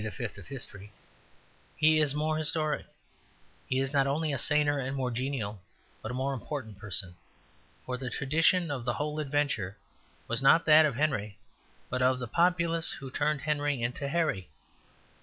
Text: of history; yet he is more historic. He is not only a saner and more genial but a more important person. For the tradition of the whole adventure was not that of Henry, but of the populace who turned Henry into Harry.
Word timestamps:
of 0.03 0.17
history; 0.17 0.85
yet 0.87 0.91
he 1.75 1.99
is 1.99 2.15
more 2.15 2.35
historic. 2.35 2.87
He 3.67 3.79
is 3.79 3.93
not 3.93 4.07
only 4.07 4.33
a 4.33 4.37
saner 4.39 4.79
and 4.79 4.95
more 4.97 5.11
genial 5.11 5.61
but 6.01 6.09
a 6.09 6.13
more 6.15 6.33
important 6.33 6.79
person. 6.79 7.13
For 7.85 7.97
the 7.99 8.09
tradition 8.09 8.71
of 8.71 8.83
the 8.83 8.93
whole 8.95 9.19
adventure 9.19 9.77
was 10.27 10.41
not 10.41 10.65
that 10.65 10.87
of 10.87 10.95
Henry, 10.95 11.37
but 11.87 12.01
of 12.01 12.17
the 12.17 12.27
populace 12.27 12.93
who 12.93 13.11
turned 13.11 13.41
Henry 13.41 13.79
into 13.79 14.07
Harry. 14.07 14.49